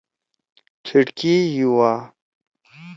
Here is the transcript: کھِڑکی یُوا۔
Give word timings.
کھِڑکی 0.85 1.35
یُوا۔ 1.55 1.91